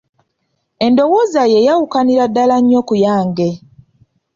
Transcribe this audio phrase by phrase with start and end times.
[0.85, 3.49] Endowooza yo eyawukanira ddala nnyo kuyange.